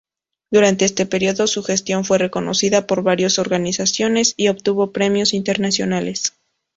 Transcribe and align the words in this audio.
Durante 0.49 0.85
este 0.85 1.05
período, 1.05 1.45
su 1.45 1.61
gestión 1.61 2.05
fue 2.05 2.17
reconocida 2.17 2.87
por 2.87 3.03
varias 3.03 3.37
organizaciones 3.37 4.33
y 4.35 4.47
obtuvo 4.47 4.91
premios 4.91 5.31
internacionales. 5.31 6.33